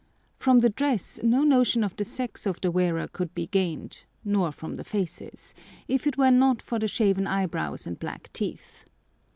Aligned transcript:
From 0.35 0.61
the 0.61 0.69
dress 0.71 1.19
no 1.21 1.43
notion 1.43 1.83
of 1.83 1.95
the 1.95 2.03
sex 2.03 2.47
of 2.47 2.59
the 2.61 2.71
wearer 2.71 3.07
could 3.07 3.35
be 3.35 3.45
gained, 3.45 4.05
nor 4.25 4.51
from 4.51 4.73
the 4.73 4.83
faces, 4.83 5.53
if 5.87 6.07
it 6.07 6.17
were 6.17 6.31
not 6.31 6.59
for 6.59 6.79
the 6.79 6.87
shaven 6.87 7.27
eyebrows 7.27 7.85
and 7.85 7.99
black 7.99 8.33
teeth. 8.33 8.85